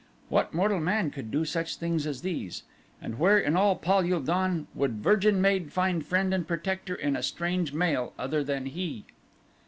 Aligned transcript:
What 0.29 0.51
mortal 0.51 0.79
man 0.79 1.11
could 1.11 1.29
do 1.29 1.45
such 1.45 1.75
things 1.75 2.07
as 2.07 2.23
these? 2.23 2.63
And 3.03 3.19
where 3.19 3.37
in 3.37 3.55
all 3.55 3.75
Pal 3.75 4.03
ul 4.11 4.19
don 4.21 4.65
would 4.73 4.93
virgin 4.93 5.39
maid 5.39 5.71
find 5.71 6.03
friend 6.03 6.33
and 6.33 6.47
protector 6.47 6.95
in 6.95 7.15
a 7.15 7.21
strange 7.21 7.71
male 7.71 8.11
other 8.17 8.43
than 8.43 8.65
he?" 8.65 9.05